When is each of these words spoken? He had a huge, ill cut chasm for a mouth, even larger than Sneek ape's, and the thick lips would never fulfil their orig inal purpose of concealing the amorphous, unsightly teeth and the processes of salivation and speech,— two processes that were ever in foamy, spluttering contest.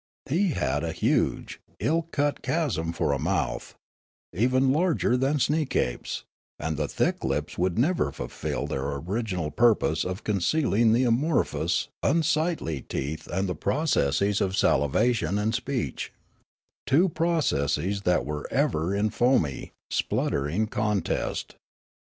He 0.25 0.47
had 0.47 0.83
a 0.83 0.93
huge, 0.93 1.61
ill 1.79 2.07
cut 2.09 2.41
chasm 2.41 2.91
for 2.91 3.13
a 3.13 3.19
mouth, 3.19 3.75
even 4.33 4.71
larger 4.73 5.15
than 5.15 5.37
Sneek 5.37 5.75
ape's, 5.75 6.23
and 6.57 6.75
the 6.75 6.87
thick 6.87 7.23
lips 7.23 7.55
would 7.59 7.77
never 7.77 8.11
fulfil 8.11 8.65
their 8.65 8.85
orig 8.87 9.27
inal 9.27 9.55
purpose 9.55 10.03
of 10.03 10.23
concealing 10.23 10.91
the 10.91 11.03
amorphous, 11.03 11.87
unsightly 12.01 12.81
teeth 12.81 13.27
and 13.27 13.47
the 13.47 13.53
processes 13.53 14.41
of 14.41 14.57
salivation 14.57 15.37
and 15.37 15.53
speech,— 15.53 16.11
two 16.87 17.07
processes 17.07 18.01
that 18.01 18.25
were 18.25 18.51
ever 18.51 18.95
in 18.95 19.11
foamy, 19.11 19.71
spluttering 19.91 20.65
contest. 20.65 21.53